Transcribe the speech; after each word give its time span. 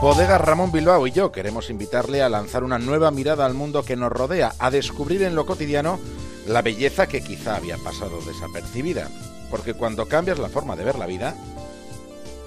Bodega 0.00 0.38
Ramón 0.38 0.72
Bilbao 0.72 1.06
y 1.06 1.12
yo 1.12 1.30
queremos 1.30 1.68
invitarle 1.68 2.22
a 2.22 2.30
lanzar 2.30 2.64
una 2.64 2.78
nueva 2.78 3.10
mirada 3.10 3.44
al 3.44 3.52
mundo 3.52 3.84
que 3.84 3.96
nos 3.96 4.10
rodea, 4.10 4.54
a 4.58 4.70
descubrir 4.70 5.22
en 5.22 5.34
lo 5.34 5.44
cotidiano 5.44 6.00
la 6.46 6.62
belleza 6.62 7.06
que 7.06 7.22
quizá 7.22 7.56
había 7.56 7.76
pasado 7.76 8.18
desapercibida. 8.22 9.10
Porque 9.50 9.74
cuando 9.74 10.08
cambias 10.08 10.38
la 10.38 10.48
forma 10.48 10.74
de 10.74 10.84
ver 10.84 10.98
la 10.98 11.04
vida, 11.04 11.34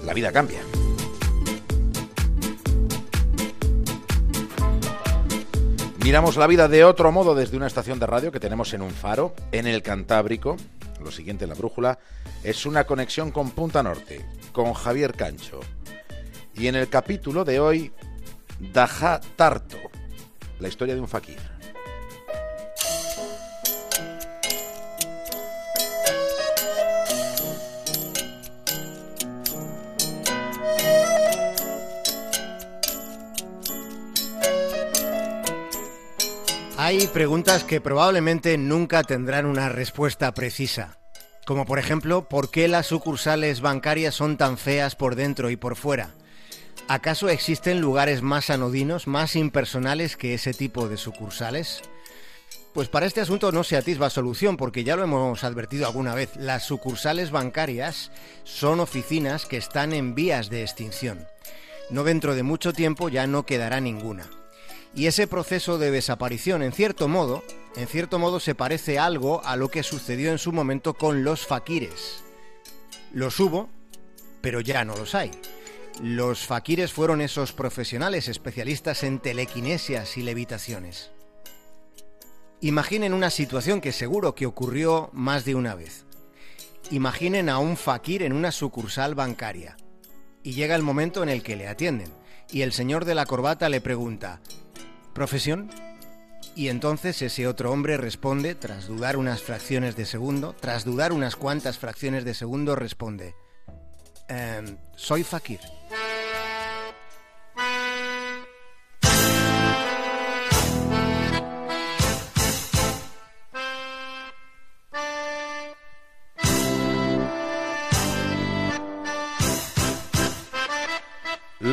la 0.04 0.12
vida 0.14 0.32
cambia. 0.32 0.62
Miramos 6.02 6.36
la 6.36 6.48
vida 6.48 6.66
de 6.66 6.84
otro 6.84 7.12
modo 7.12 7.36
desde 7.36 7.56
una 7.56 7.68
estación 7.68 8.00
de 8.00 8.06
radio 8.06 8.32
que 8.32 8.40
tenemos 8.40 8.74
en 8.74 8.82
un 8.82 8.90
faro, 8.90 9.32
en 9.52 9.68
el 9.68 9.80
Cantábrico. 9.80 10.56
Lo 11.00 11.12
siguiente 11.12 11.44
en 11.44 11.50
la 11.50 11.56
brújula 11.56 12.00
es 12.42 12.66
una 12.66 12.82
conexión 12.82 13.30
con 13.30 13.52
Punta 13.52 13.80
Norte, 13.84 14.26
con 14.52 14.72
Javier 14.72 15.14
Cancho. 15.14 15.60
Y 16.56 16.68
en 16.68 16.76
el 16.76 16.88
capítulo 16.88 17.44
de 17.44 17.58
hoy, 17.58 17.92
Daja 18.72 19.20
Tarto, 19.36 19.78
la 20.60 20.68
historia 20.68 20.94
de 20.94 21.00
un 21.00 21.08
fakir. 21.08 21.38
Hay 36.76 37.06
preguntas 37.08 37.64
que 37.64 37.80
probablemente 37.80 38.58
nunca 38.58 39.02
tendrán 39.02 39.46
una 39.46 39.70
respuesta 39.70 40.32
precisa. 40.34 40.98
Como 41.46 41.64
por 41.64 41.78
ejemplo, 41.78 42.28
¿por 42.28 42.50
qué 42.50 42.68
las 42.68 42.86
sucursales 42.86 43.60
bancarias 43.60 44.14
son 44.14 44.36
tan 44.36 44.58
feas 44.58 44.94
por 44.94 45.14
dentro 45.14 45.50
y 45.50 45.56
por 45.56 45.76
fuera? 45.76 46.10
¿Acaso 46.86 47.30
existen 47.30 47.80
lugares 47.80 48.20
más 48.20 48.50
anodinos, 48.50 49.06
más 49.06 49.36
impersonales 49.36 50.18
que 50.18 50.34
ese 50.34 50.52
tipo 50.52 50.86
de 50.86 50.98
sucursales? 50.98 51.80
Pues 52.74 52.88
para 52.88 53.06
este 53.06 53.22
asunto 53.22 53.52
no 53.52 53.64
se 53.64 53.78
atisba 53.78 54.10
solución, 54.10 54.58
porque 54.58 54.84
ya 54.84 54.94
lo 54.94 55.04
hemos 55.04 55.44
advertido 55.44 55.86
alguna 55.86 56.14
vez. 56.14 56.36
Las 56.36 56.64
sucursales 56.64 57.30
bancarias 57.30 58.10
son 58.42 58.80
oficinas 58.80 59.46
que 59.46 59.56
están 59.56 59.94
en 59.94 60.14
vías 60.14 60.50
de 60.50 60.60
extinción. 60.60 61.26
No 61.88 62.04
dentro 62.04 62.34
de 62.34 62.42
mucho 62.42 62.74
tiempo 62.74 63.08
ya 63.08 63.26
no 63.26 63.46
quedará 63.46 63.80
ninguna. 63.80 64.28
Y 64.94 65.06
ese 65.06 65.26
proceso 65.26 65.78
de 65.78 65.90
desaparición, 65.90 66.62
en 66.62 66.72
cierto 66.72 67.08
modo, 67.08 67.42
en 67.76 67.86
cierto 67.86 68.18
modo 68.18 68.40
se 68.40 68.54
parece 68.54 68.98
algo 68.98 69.42
a 69.44 69.56
lo 69.56 69.70
que 69.70 69.82
sucedió 69.82 70.30
en 70.32 70.38
su 70.38 70.52
momento 70.52 70.92
con 70.92 71.24
los 71.24 71.46
faquires. 71.46 72.22
Los 73.10 73.40
hubo, 73.40 73.70
pero 74.42 74.60
ya 74.60 74.84
no 74.84 74.94
los 74.96 75.14
hay. 75.14 75.30
Los 76.02 76.44
faquires 76.44 76.92
fueron 76.92 77.20
esos 77.20 77.52
profesionales 77.52 78.26
especialistas 78.28 79.04
en 79.04 79.20
telequinesias 79.20 80.16
y 80.16 80.22
levitaciones. 80.22 81.12
Imaginen 82.60 83.14
una 83.14 83.30
situación 83.30 83.80
que 83.80 83.92
seguro 83.92 84.34
que 84.34 84.46
ocurrió 84.46 85.10
más 85.12 85.44
de 85.44 85.54
una 85.54 85.76
vez. 85.76 86.04
Imaginen 86.90 87.48
a 87.48 87.58
un 87.58 87.76
fakir 87.76 88.24
en 88.24 88.32
una 88.32 88.50
sucursal 88.50 89.14
bancaria. 89.14 89.76
Y 90.42 90.54
llega 90.54 90.74
el 90.74 90.82
momento 90.82 91.22
en 91.22 91.28
el 91.28 91.42
que 91.42 91.56
le 91.56 91.68
atienden. 91.68 92.12
Y 92.50 92.62
el 92.62 92.72
señor 92.72 93.04
de 93.04 93.14
la 93.14 93.24
corbata 93.24 93.68
le 93.68 93.80
pregunta, 93.80 94.40
¿profesión? 95.14 95.70
Y 96.56 96.68
entonces 96.68 97.22
ese 97.22 97.46
otro 97.46 97.70
hombre 97.70 97.96
responde, 97.96 98.54
tras 98.54 98.88
dudar 98.88 99.16
unas 99.16 99.42
fracciones 99.42 99.96
de 99.96 100.06
segundo, 100.06 100.54
tras 100.60 100.84
dudar 100.84 101.12
unas 101.12 101.36
cuantas 101.36 101.78
fracciones 101.78 102.24
de 102.24 102.34
segundo, 102.34 102.76
responde, 102.76 103.34
Em, 104.28 104.76
soy 104.96 105.22
fakir. 105.22 105.60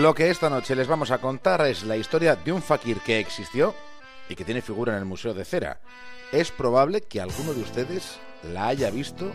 Lo 0.01 0.16
que 0.16 0.31
esta 0.31 0.50
noche 0.50 0.75
les 0.75 0.88
vamos 0.88 1.12
a 1.12 1.19
contar 1.19 1.62
es 1.67 1.84
la 1.84 1.95
historia 1.95 2.35
de 2.35 2.51
un 2.51 2.63
fakir 2.63 3.01
que 3.01 3.19
existió 3.19 3.75
y 4.29 4.35
que 4.35 4.44
tiene 4.44 4.63
figura 4.63 4.94
en 4.94 4.97
el 4.97 5.06
Museo 5.06 5.35
de 5.35 5.45
Cera. 5.45 5.79
Es 6.31 6.50
probable 6.50 7.01
que 7.01 7.22
alguno 7.22 7.53
de 7.53 7.62
ustedes 7.62 8.17
la 8.51 8.67
haya 8.67 8.89
visto 8.89 9.31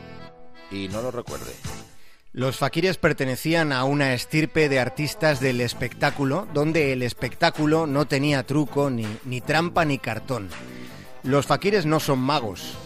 y 0.72 0.88
no 0.88 1.02
lo 1.02 1.12
recuerde. 1.12 1.52
Los 2.32 2.56
fakires 2.56 2.96
pertenecían 2.96 3.72
a 3.72 3.84
una 3.84 4.12
estirpe 4.12 4.68
de 4.68 4.80
artistas 4.80 5.38
del 5.38 5.60
espectáculo, 5.60 6.48
donde 6.52 6.92
el 6.92 7.04
espectáculo 7.04 7.86
no 7.86 8.08
tenía 8.08 8.42
truco, 8.42 8.90
ni, 8.90 9.06
ni 9.24 9.40
trampa, 9.40 9.84
ni 9.84 9.98
cartón. 9.98 10.48
Los 11.22 11.46
fakires 11.46 11.86
no 11.86 12.00
son 12.00 12.18
magos. 12.18 12.76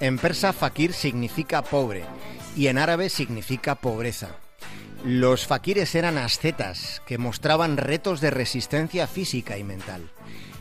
En 0.00 0.16
persa, 0.16 0.54
fakir 0.54 0.94
significa 0.94 1.60
pobre 1.60 2.06
y 2.56 2.68
en 2.68 2.78
árabe 2.78 3.10
significa 3.10 3.74
pobreza. 3.74 4.30
Los 5.06 5.46
fakires 5.46 5.94
eran 5.94 6.18
ascetas 6.18 7.00
que 7.06 7.16
mostraban 7.16 7.76
retos 7.76 8.20
de 8.20 8.32
resistencia 8.32 9.06
física 9.06 9.56
y 9.56 9.62
mental. 9.62 10.10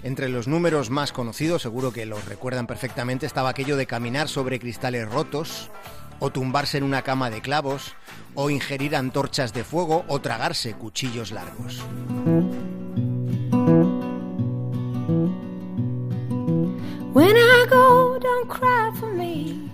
Entre 0.04 0.30
los 0.30 0.48
números 0.48 0.92
más 0.92 1.12
conocidos, 1.12 1.64
seguro 1.64 1.92
que 1.92 2.06
los 2.06 2.26
recuerdan 2.26 2.68
perfectamente, 2.68 3.26
estaba 3.26 3.50
aquello 3.50 3.76
de 3.76 3.88
caminar 3.88 4.28
sobre 4.28 4.60
cristales 4.60 5.10
rotos, 5.10 5.72
o 6.20 6.30
tumbarse 6.30 6.78
en 6.78 6.84
una 6.84 7.02
cama 7.02 7.32
de 7.32 7.42
clavos, 7.42 7.96
o 8.36 8.52
ingerir 8.52 8.96
antorchas 8.96 9.52
de 9.52 9.64
fuego, 9.64 10.06
o 10.08 10.22
tragarse 10.22 10.76
cuchillos 10.76 11.32
largos. 11.32 11.84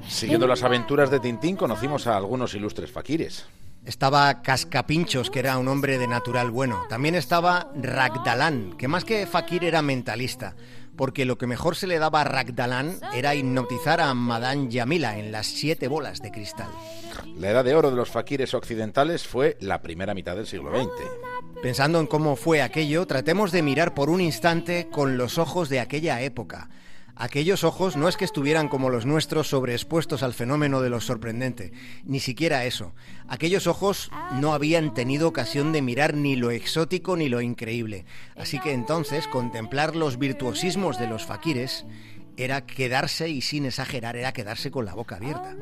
Siguiendo 0.08 0.48
las 0.48 0.64
aventuras 0.64 1.12
de 1.12 1.20
Tintín, 1.20 1.58
conocimos 1.58 2.08
a 2.08 2.16
algunos 2.16 2.54
ilustres 2.54 2.90
fakires. 2.90 3.46
Estaba 3.86 4.44
Cascapinchos, 4.44 5.32
que 5.32 5.40
era 5.40 5.58
un 5.58 5.68
hombre 5.68 5.98
de 5.98 6.08
natural 6.08 6.52
bueno. 6.52 6.84
También 6.88 7.16
estaba 7.16 7.72
Ragdalán, 7.76 8.78
que 8.78 8.88
más 8.88 9.06
que 9.06 9.26
fakir 9.26 9.64
era 9.64 9.82
mentalista, 9.82 10.56
porque 10.96 11.26
lo 11.26 11.40
que 11.40 11.48
mejor 11.48 11.76
se 11.76 11.88
le 11.88 11.98
daba 11.98 12.22
a 12.22 12.26
Ragdalán 12.26 13.00
era 13.14 13.34
hipnotizar 13.34 14.00
a 14.00 14.14
Madame 14.14 14.70
Yamila 14.70 15.18
en 15.18 15.32
las 15.32 15.48
siete 15.48 15.88
bolas 15.88 16.22
de 16.22 16.30
cristal. 16.30 16.70
La 17.36 17.50
edad 17.50 17.66
de 17.66 17.74
oro 17.74 17.90
de 17.90 17.96
los 17.96 18.12
fakires 18.12 18.54
occidentales 18.54 19.26
fue 19.28 19.58
la 19.62 19.82
primera 19.82 20.14
mitad 20.14 20.36
del 20.36 20.46
siglo 20.46 20.72
XX. 20.72 20.92
Pensando 21.64 22.00
en 22.00 22.06
cómo 22.06 22.36
fue 22.36 22.62
aquello, 22.62 23.08
tratemos 23.08 23.52
de 23.52 23.64
mirar 23.64 23.96
por 23.96 24.12
un 24.12 24.22
instante 24.22 24.90
con 24.92 25.18
los 25.18 25.40
ojos 25.40 25.70
de 25.70 25.80
aquella 25.80 26.22
época. 26.22 26.70
Aquellos 27.16 27.64
ojos 27.64 27.98
no 27.98 28.08
es 28.08 28.18
que 28.18 28.26
estuvieran 28.26 28.68
como 28.68 28.90
los 28.90 29.06
nuestros 29.06 29.50
sobreexpuestos 29.50 30.24
al 30.24 30.34
fenómeno 30.34 30.82
de 30.82 30.90
lo 30.90 31.02
sorprendente, 31.02 31.72
ni 32.04 32.20
siquiera 32.20 32.66
eso. 32.66 32.94
Aquellos 33.28 33.68
ojos 33.68 34.12
no 34.40 34.54
habían 34.54 34.94
tenido 34.94 35.28
ocasión 35.28 35.72
de 35.72 35.82
mirar 35.82 36.14
ni 36.16 36.36
lo 36.36 36.52
exótico 36.52 37.18
ni 37.18 37.30
lo 37.30 37.42
increíble. 37.42 38.06
Así 38.36 38.60
que 38.60 38.74
entonces 38.74 39.28
contemplar 39.28 39.96
los 39.96 40.18
virtuosismos 40.18 40.98
de 41.00 41.08
los 41.08 41.26
faquires 41.26 41.86
era 42.38 42.66
quedarse, 42.66 43.30
y 43.30 43.42
sin 43.42 43.66
exagerar, 43.66 44.16
era 44.16 44.32
quedarse 44.32 44.72
con 44.72 44.86
la 44.86 44.94
boca 44.94 45.18
abierta. 45.18 45.56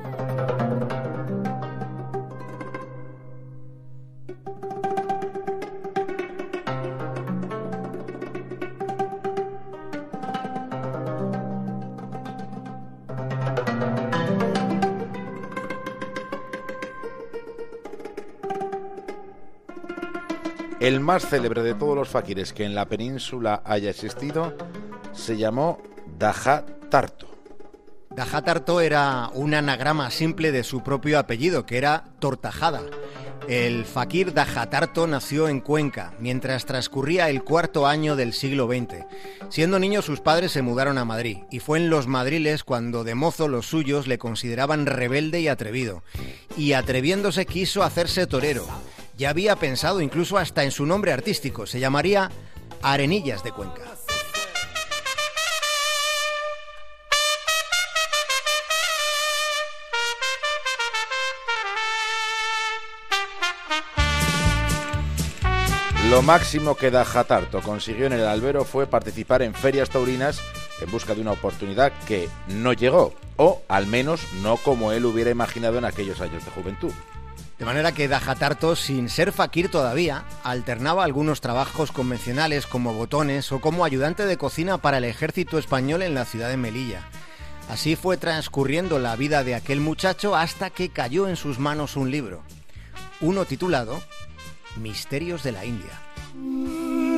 El 20.80 21.02
más 21.02 21.28
célebre 21.28 21.62
de 21.62 21.74
todos 21.74 21.94
los 21.94 22.08
fakires 22.08 22.54
que 22.54 22.64
en 22.64 22.74
la 22.74 22.86
península 22.86 23.62
haya 23.66 23.90
existido 23.90 24.56
se 25.12 25.36
llamó 25.36 25.82
Daja 26.18 26.66
Tarto. 26.90 27.28
Daja 28.10 28.42
Tarto 28.44 28.80
era 28.80 29.30
un 29.34 29.54
anagrama 29.54 30.10
simple 30.10 30.54
de 30.54 30.64
su 30.64 30.82
propio 30.82 31.20
apellido, 31.20 31.66
que 31.66 31.78
era 31.78 32.06
Tortajada. 32.20 32.82
El 33.50 33.84
fakir 33.84 34.34
Dajatarto 34.34 35.06
nació 35.06 35.50
en 35.50 35.60
Cuenca, 35.60 36.14
mientras 36.20 36.66
transcurría 36.66 37.30
el 37.30 37.44
cuarto 37.44 37.86
año 37.86 38.16
del 38.16 38.32
siglo 38.32 38.68
XX. 38.68 39.06
Siendo 39.50 39.80
niño 39.80 40.02
sus 40.02 40.22
padres 40.22 40.52
se 40.54 40.62
mudaron 40.62 40.98
a 40.98 41.04
Madrid, 41.04 41.40
y 41.52 41.60
fue 41.60 41.80
en 41.80 41.90
los 41.90 42.08
madriles 42.08 42.64
cuando 42.64 43.04
de 43.04 43.16
mozo 43.16 43.50
los 43.50 43.66
suyos 43.66 44.08
le 44.08 44.18
consideraban 44.18 44.86
rebelde 44.86 45.42
y 45.42 45.50
atrevido. 45.50 46.04
Y 46.56 46.74
atreviéndose 46.74 47.46
quiso 47.46 47.84
hacerse 47.84 48.28
torero. 48.28 48.66
Ya 49.20 49.32
había 49.32 49.58
pensado 49.58 50.00
incluso 50.00 50.38
hasta 50.38 50.64
en 50.64 50.72
su 50.72 50.86
nombre 50.86 51.12
artístico, 51.12 51.68
se 51.68 51.82
llamaría 51.82 52.32
Arenillas 52.82 53.44
de 53.44 53.52
Cuenca. 53.52 53.82
Lo 66.10 66.22
máximo 66.22 66.76
que 66.76 66.90
Dajatarto 66.90 67.60
consiguió 67.60 68.06
en 68.06 68.14
el 68.14 68.26
albero 68.26 68.64
fue 68.64 68.88
participar 68.88 69.42
en 69.42 69.54
ferias 69.54 69.90
taurinas 69.90 70.40
en 70.80 70.90
busca 70.90 71.14
de 71.14 71.20
una 71.20 71.34
oportunidad 71.34 71.92
que 72.08 72.30
no 72.48 72.72
llegó, 72.72 73.14
o 73.36 73.62
al 73.68 73.86
menos 73.86 74.22
no 74.42 74.56
como 74.56 74.94
él 74.94 75.04
hubiera 75.06 75.30
imaginado 75.30 75.78
en 75.78 75.84
aquellos 75.84 76.22
años 76.22 76.46
de 76.46 76.52
juventud. 76.52 76.94
De 77.60 77.66
manera 77.66 77.92
que 77.92 78.08
Dajatarto, 78.08 78.78
sin 78.78 79.10
ser 79.10 79.34
fakir 79.34 79.70
todavía, 79.70 80.24
alternaba 80.44 81.04
algunos 81.04 81.42
trabajos 81.42 81.92
convencionales 81.92 82.66
como 82.66 82.94
botones 82.94 83.52
o 83.52 83.60
como 83.60 83.84
ayudante 83.84 84.26
de 84.26 84.38
cocina 84.38 84.78
para 84.78 85.00
el 85.00 85.04
ejército 85.04 85.58
español 85.58 86.02
en 86.02 86.14
la 86.14 86.24
ciudad 86.24 86.48
de 86.48 86.56
Melilla. 86.56 87.02
Así 87.70 87.98
fue 87.98 88.16
transcurriendo 88.16 88.98
la 88.98 89.18
vida 89.18 89.44
de 89.44 89.56
aquel 89.56 89.82
muchacho 89.82 90.38
hasta 90.38 90.70
que 90.70 90.88
cayó 90.88 91.28
en 91.28 91.36
sus 91.36 91.60
manos 91.60 91.98
un 91.98 92.10
libro, 92.10 92.44
uno 93.20 93.44
titulado 93.44 94.02
Misterios 94.78 95.44
de 95.44 95.52
la 95.52 95.66
India. 95.66 97.09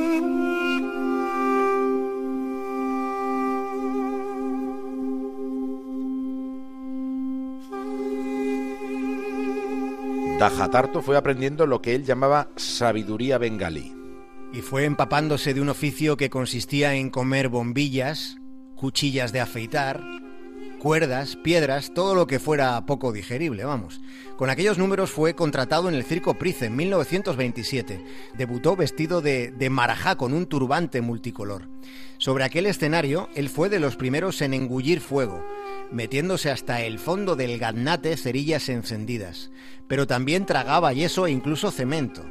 Dajatarto 10.42 11.02
fue 11.02 11.16
aprendiendo 11.16 11.68
lo 11.68 11.80
que 11.80 11.94
él 11.94 12.02
llamaba 12.02 12.48
sabiduría 12.56 13.38
bengalí. 13.38 13.94
Y 14.52 14.60
fue 14.60 14.86
empapándose 14.86 15.54
de 15.54 15.60
un 15.60 15.68
oficio 15.68 16.16
que 16.16 16.30
consistía 16.30 16.94
en 16.94 17.10
comer 17.10 17.48
bombillas, 17.48 18.38
cuchillas 18.74 19.30
de 19.32 19.38
afeitar, 19.38 20.02
cuerdas, 20.80 21.36
piedras, 21.36 21.94
todo 21.94 22.16
lo 22.16 22.26
que 22.26 22.40
fuera 22.40 22.84
poco 22.86 23.12
digerible, 23.12 23.64
vamos. 23.64 24.00
Con 24.36 24.50
aquellos 24.50 24.78
números 24.78 25.12
fue 25.12 25.36
contratado 25.36 25.88
en 25.88 25.94
el 25.94 26.02
Circo 26.02 26.34
Price 26.34 26.66
en 26.66 26.74
1927. 26.74 28.04
Debutó 28.36 28.74
vestido 28.74 29.20
de, 29.20 29.52
de 29.52 29.70
marajá 29.70 30.16
con 30.16 30.32
un 30.32 30.46
turbante 30.46 31.02
multicolor. 31.02 31.68
Sobre 32.18 32.42
aquel 32.42 32.66
escenario, 32.66 33.28
él 33.36 33.48
fue 33.48 33.68
de 33.68 33.78
los 33.78 33.94
primeros 33.94 34.42
en 34.42 34.54
engullir 34.54 35.00
fuego, 35.00 35.44
metiéndose 35.92 36.50
hasta 36.50 36.82
el 36.82 36.98
fondo 36.98 37.36
del 37.36 37.58
gaznate 37.58 38.16
cerillas 38.16 38.68
encendidas, 38.68 39.50
pero 39.88 40.06
también 40.06 40.46
tragaba 40.46 40.92
yeso 40.92 41.26
e 41.26 41.30
incluso 41.30 41.70
cemento. 41.70 42.24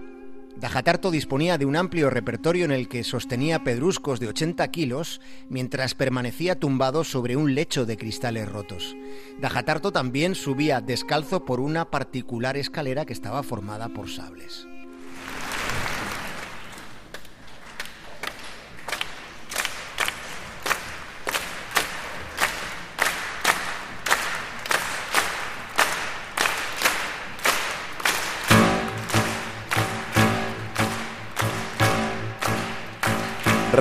Dajatarto 0.57 1.11
disponía 1.11 1.57
de 1.57 1.65
un 1.65 1.75
amplio 1.75 2.09
repertorio 2.09 2.65
en 2.65 2.71
el 2.71 2.87
que 2.87 3.03
sostenía 3.03 3.63
pedruscos 3.63 4.19
de 4.19 4.27
80 4.27 4.67
kilos 4.69 5.21
mientras 5.49 5.95
permanecía 5.95 6.59
tumbado 6.59 7.03
sobre 7.03 7.35
un 7.35 7.55
lecho 7.55 7.85
de 7.85 7.97
cristales 7.97 8.49
rotos. 8.49 8.95
Dajatarto 9.39 9.91
también 9.91 10.35
subía 10.35 10.81
descalzo 10.81 11.45
por 11.45 11.61
una 11.61 11.89
particular 11.89 12.57
escalera 12.57 13.05
que 13.05 13.13
estaba 13.13 13.43
formada 13.43 13.89
por 13.89 14.09
sables. 14.09 14.67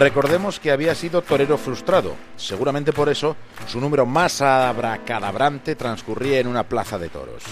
Recordemos 0.00 0.58
que 0.58 0.70
había 0.70 0.94
sido 0.94 1.20
torero 1.20 1.58
frustrado. 1.58 2.16
Seguramente 2.38 2.90
por 2.90 3.10
eso 3.10 3.36
su 3.66 3.82
número 3.82 4.06
más 4.06 4.40
abracadabrante 4.40 5.76
transcurría 5.76 6.40
en 6.40 6.46
una 6.46 6.62
plaza 6.62 6.98
de 6.98 7.10
toros. 7.10 7.42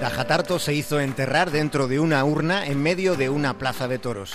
Dajatarto 0.00 0.58
se 0.58 0.72
hizo 0.72 0.98
enterrar 0.98 1.50
dentro 1.50 1.88
de 1.88 2.00
una 2.00 2.24
urna 2.24 2.64
en 2.64 2.82
medio 2.82 3.16
de 3.16 3.28
una 3.28 3.58
plaza 3.58 3.86
de 3.86 3.98
toros 3.98 4.32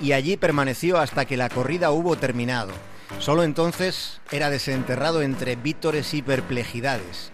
y 0.00 0.10
allí 0.10 0.36
permaneció 0.36 0.98
hasta 0.98 1.24
que 1.24 1.36
la 1.36 1.50
corrida 1.50 1.92
hubo 1.92 2.16
terminado. 2.16 2.72
Solo 3.20 3.44
entonces 3.44 4.20
era 4.32 4.50
desenterrado 4.50 5.22
entre 5.22 5.54
vítores 5.54 6.14
y 6.14 6.22
perplejidades. 6.22 7.30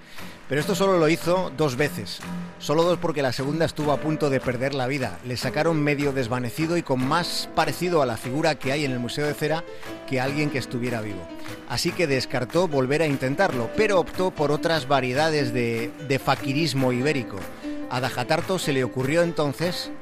Pero 0.51 0.63
esto 0.63 0.75
solo 0.75 0.99
lo 0.99 1.09
hizo 1.09 1.53
dos 1.57 1.77
veces. 1.77 2.19
Solo 2.59 2.83
dos 2.83 2.99
porque 2.99 3.23
la 3.23 3.33
segunda 3.33 3.65
estuvo 3.65 3.93
a 3.93 4.01
punto 4.01 4.31
de 4.31 4.41
perder 4.41 4.75
la 4.75 4.89
vida. 4.89 5.21
Le 5.25 5.37
sacaron 5.37 5.81
medio 5.81 6.13
desvanecido 6.13 6.77
y 6.77 6.83
con 6.83 7.07
más 7.07 7.49
parecido 7.55 8.03
a 8.03 8.07
la 8.07 8.17
figura 8.17 8.57
que 8.57 8.73
hay 8.73 8.85
en 8.85 8.91
el 8.91 8.99
Museo 8.99 9.29
de 9.29 9.35
Cera 9.35 9.63
que 10.09 10.21
alguien 10.21 10.51
que 10.51 10.59
estuviera 10.59 11.03
vivo. 11.03 11.21
Así 11.69 11.93
que 11.93 12.09
descartó 12.09 12.67
volver 12.67 13.01
a 13.01 13.07
intentarlo, 13.07 13.71
pero 13.77 14.01
optó 14.01 14.33
por 14.33 14.51
otras 14.51 14.89
variedades 14.89 15.55
de, 15.55 15.93
de 16.09 16.19
faquirismo 16.19 16.93
ibérico. 16.93 17.39
A 17.89 18.01
Dajatarto 18.01 18.59
se 18.59 18.73
le 18.73 18.83
ocurrió 18.83 19.23
entonces 19.23 19.93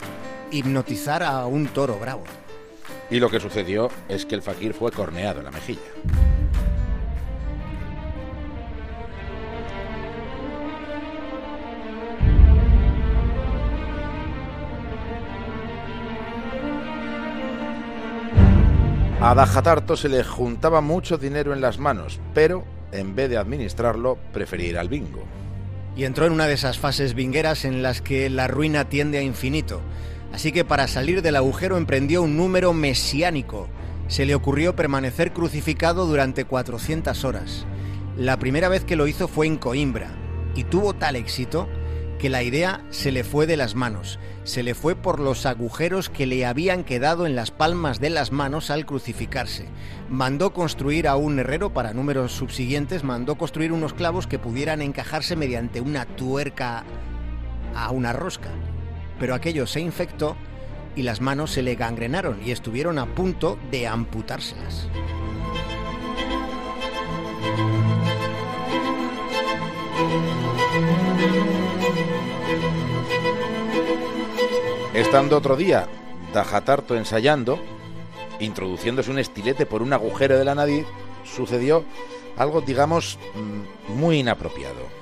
hipnotizar 0.51 1.25
a 1.25 1.45
un 1.45 1.67
toro 1.67 1.99
bravo. 1.99 2.25
Y 3.11 3.21
lo 3.21 3.29
que 3.29 3.39
sucedió 3.39 3.91
es 4.09 4.25
que 4.25 4.35
el 4.35 4.41
faquir 4.41 4.73
fue 4.73 4.93
corneado 4.93 5.41
en 5.41 5.45
la 5.45 5.51
mejilla. 5.51 5.93
A 19.21 19.35
Dajatarto 19.35 19.97
se 19.97 20.09
le 20.09 20.23
juntaba 20.23 20.81
mucho 20.81 21.19
dinero 21.19 21.53
en 21.53 21.61
las 21.61 21.79
manos, 21.79 22.21
pero 22.35 22.65
en 22.93 23.17
vez 23.17 23.29
de 23.29 23.37
administrarlo, 23.37 24.17
prefería 24.33 24.69
ir 24.69 24.79
al 24.79 24.89
bingo. 24.89 25.25
Y 25.97 26.05
entró 26.05 26.27
en 26.27 26.33
una 26.33 26.47
de 26.47 26.55
esas 26.55 26.79
fases 26.79 27.15
vingueras 27.15 27.65
en 27.65 27.83
las 27.83 28.01
que 28.01 28.31
la 28.31 28.47
ruina 28.47 28.89
tiende 28.89 29.19
a 29.19 29.23
infinito. 29.23 29.81
Así 30.33 30.53
que 30.53 30.65
para 30.65 30.87
salir 30.87 31.21
del 31.21 31.35
agujero 31.35 31.77
emprendió 31.77 32.23
un 32.23 32.37
número 32.37 32.73
mesiánico. 32.73 33.69
Se 34.07 34.25
le 34.25 34.37
ocurrió 34.37 34.77
permanecer 34.77 35.33
crucificado 35.33 36.07
durante 36.07 36.45
400 36.45 37.25
horas. 37.25 37.67
La 38.17 38.39
primera 38.39 38.69
vez 38.69 38.85
que 38.85 38.95
lo 38.95 39.09
hizo 39.09 39.27
fue 39.27 39.49
en 39.49 39.57
Coimbra 39.57 40.13
y 40.55 40.63
tuvo 40.63 40.95
tal 40.95 41.17
éxito 41.17 41.69
que 42.19 42.29
la 42.29 42.43
idea 42.43 42.83
se 42.91 43.13
le 43.13 43.23
fue 43.23 43.47
de 43.47 43.57
las 43.57 43.75
manos, 43.75 44.19
se 44.43 44.63
le 44.63 44.75
fue 44.75 44.97
por 44.97 45.21
los 45.21 45.47
agujeros 45.47 46.11
que 46.11 46.27
le 46.27 46.45
habían 46.45 46.83
quedado 46.83 47.27
en 47.27 47.37
las 47.37 47.51
palmas 47.51 48.01
de 48.01 48.11
las 48.11 48.33
manos 48.33 48.71
al 48.71 48.87
crucificarse. 48.87 49.67
Mandó 50.09 50.53
construir 50.53 51.07
a 51.07 51.17
un 51.17 51.39
herrero 51.39 51.73
para 51.73 51.95
números 51.95 52.33
subsiguientes, 52.33 53.05
mandó 53.05 53.37
construir 53.37 53.73
unos 53.73 53.95
clavos 53.95 54.27
que 54.27 54.39
pudieran 54.39 54.83
encajarse 54.83 55.37
mediante 55.37 55.81
una 55.81 56.07
tuerca 56.07 56.85
a 57.75 57.91
una 57.93 58.13
rosca. 58.13 58.51
Pero 59.21 59.35
aquello 59.35 59.67
se 59.67 59.81
infectó 59.81 60.37
y 60.97 61.03
las 61.03 61.21
manos 61.21 61.53
se 61.53 61.63
le 61.63 61.77
gangrenaron 61.77 62.41
y 62.45 62.51
estuvieron 62.51 62.99
a 62.99 63.07
punto 63.07 63.59
de 63.71 63.87
amputárselas. 63.87 64.89
Estando 74.95 75.37
otro 75.37 75.57
día 75.57 75.87
Dajatarto 76.33 76.97
ensayando, 76.97 77.59
introduciéndose 78.41 79.11
un 79.11 79.19
estilete 79.19 79.65
por 79.65 79.83
un 79.83 79.93
agujero 79.93 80.37
de 80.39 80.45
la 80.45 80.55
nariz, 80.55 80.87
sucedió 81.25 81.85
algo, 82.37 82.61
digamos, 82.61 83.19
mm, 83.35 83.95
muy 83.95 84.19
inapropiado. 84.19 84.99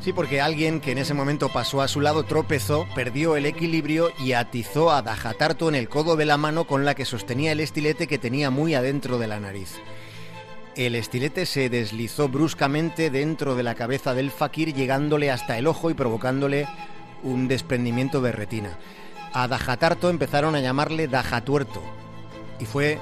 Sí, 0.00 0.12
porque 0.12 0.40
alguien 0.40 0.80
que 0.80 0.92
en 0.92 0.98
ese 0.98 1.14
momento 1.14 1.48
pasó 1.48 1.80
a 1.80 1.88
su 1.88 2.00
lado 2.00 2.24
tropezó, 2.24 2.86
perdió 2.94 3.36
el 3.36 3.46
equilibrio 3.46 4.10
y 4.20 4.32
atizó 4.32 4.92
a 4.92 5.02
Dajatarto 5.02 5.68
en 5.68 5.74
el 5.74 5.88
codo 5.88 6.16
de 6.16 6.26
la 6.26 6.36
mano 6.36 6.64
con 6.64 6.84
la 6.84 6.94
que 6.94 7.04
sostenía 7.04 7.52
el 7.52 7.60
estilete 7.60 8.06
que 8.06 8.18
tenía 8.18 8.50
muy 8.50 8.74
adentro 8.74 9.18
de 9.18 9.26
la 9.26 9.40
nariz. 9.40 9.80
El 10.76 10.94
estilete 10.94 11.46
se 11.46 11.70
deslizó 11.70 12.28
bruscamente 12.28 13.08
dentro 13.08 13.54
de 13.54 13.62
la 13.62 13.74
cabeza 13.74 14.12
del 14.12 14.30
fakir, 14.30 14.74
llegándole 14.74 15.30
hasta 15.30 15.56
el 15.56 15.66
ojo 15.66 15.88
y 15.88 15.94
provocándole 15.94 16.68
un 17.22 17.48
desprendimiento 17.48 18.20
de 18.20 18.30
retina. 18.30 18.76
A 19.32 19.48
Dajatarto 19.48 20.10
empezaron 20.10 20.54
a 20.54 20.60
llamarle 20.60 21.08
Dajatuerto, 21.08 21.82
y 22.60 22.66
fue, 22.66 22.98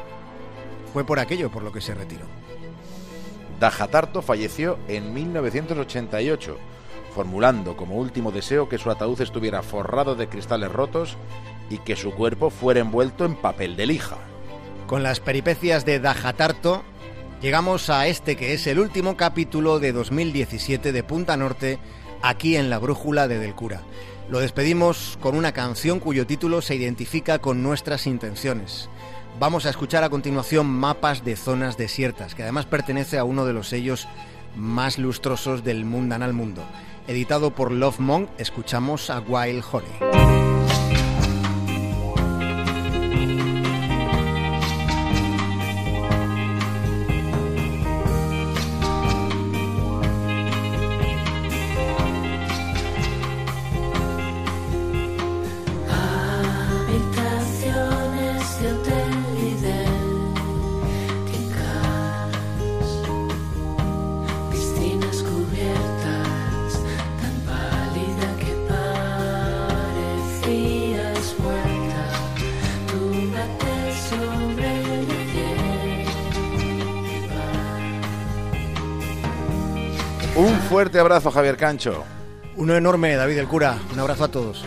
fue 0.93 1.05
por 1.05 1.19
aquello 1.19 1.51
por 1.51 1.65
lo 1.65 1.73
que 1.73 1.81
se 1.81 1.95
retiró. 1.95 2.27
Dajatarto 3.59 4.23
falleció 4.23 4.79
en 4.87 5.13
1988, 5.13 6.57
formulando 7.13 7.77
como 7.77 7.97
último 7.97 8.31
deseo 8.31 8.69
que 8.69 8.79
su 8.79 8.89
ataúd 8.89 9.21
estuviera 9.21 9.63
forrado 9.63 10.15
de 10.15 10.29
cristales 10.29 10.71
rotos 10.71 11.17
y 11.71 11.79
que 11.79 11.97
su 11.97 12.13
cuerpo 12.13 12.51
fuera 12.51 12.79
envuelto 12.79 13.25
en 13.25 13.35
papel 13.35 13.75
de 13.75 13.87
lija. 13.87 14.19
Con 14.87 15.03
las 15.03 15.19
peripecias 15.19 15.85
de 15.85 15.99
Dajatarto, 15.99 16.85
llegamos 17.45 17.91
a 17.91 18.07
este 18.07 18.37
que 18.37 18.55
es 18.55 18.67
el 18.67 18.79
último 18.79 19.19
capítulo 19.19 19.79
de 19.79 19.93
2017 19.93 20.93
de 20.93 21.03
Punta 21.03 21.37
Norte, 21.37 21.79
aquí 22.23 22.57
en 22.57 22.71
la 22.71 22.79
Brújula 22.79 23.29
de 23.29 23.39
Del 23.39 23.55
Cura. 23.55 23.83
Lo 24.31 24.39
despedimos 24.39 25.19
con 25.21 25.37
una 25.37 25.53
canción 25.53 26.01
cuyo 26.01 26.27
título 26.27 26.63
se 26.63 26.75
identifica 26.75 27.41
con 27.41 27.63
nuestras 27.63 28.07
intenciones. 28.07 28.89
Vamos 29.39 29.67
a 29.67 29.71
escuchar 29.71 30.05
a 30.05 30.09
continuación 30.09 30.67
Mapas 30.67 31.23
de 31.23 31.37
Zonas 31.37 31.77
Desiertas, 31.77 32.35
que 32.35 32.45
además 32.45 32.65
pertenece 32.65 33.19
a 33.19 33.25
uno 33.25 33.45
de 33.45 33.53
los 33.53 33.69
sellos 33.69 34.09
más 34.57 34.99
lustrosos 34.99 35.63
del 35.63 35.85
mundanal 35.85 36.33
mundo. 36.33 36.63
Editado 37.09 37.55
por 37.55 37.73
Love 37.73 38.01
Monk, 38.01 38.31
escuchamos 38.39 39.11
a 39.11 39.21
Wild 39.21 39.63
Honey. 39.71 40.54
fuerte 80.85 81.01
abrazo, 81.01 81.31
Javier 81.31 81.57
Cancho. 81.57 82.05
Uno 82.57 82.77
enorme, 82.77 83.17
David 83.17 83.39
el 83.39 83.49
Cura. 83.49 83.79
Un 83.91 84.01
abrazo 84.01 84.25
a 84.25 84.29
todos. 84.29 84.67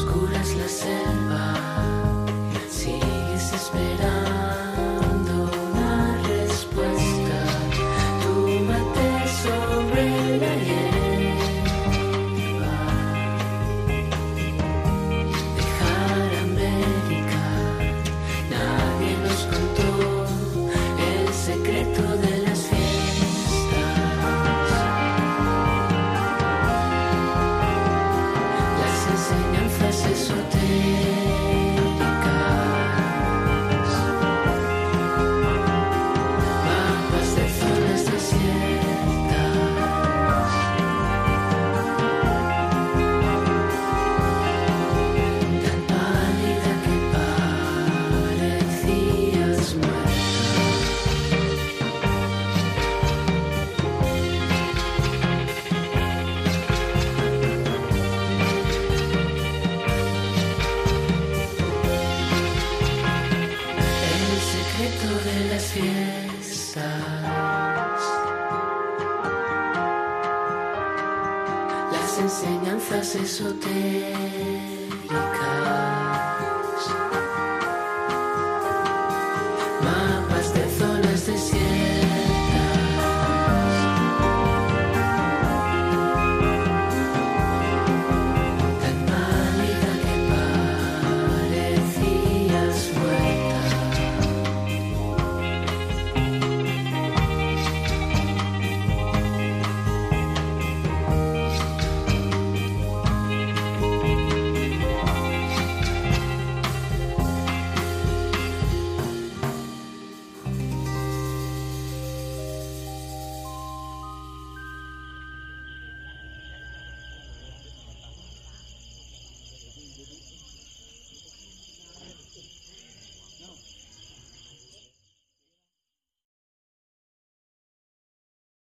oscura 0.00 0.40
es 0.40 0.56
la 0.56 0.68
selva, 0.68 1.54
sigues 2.70 3.52
esperando. 3.52 4.19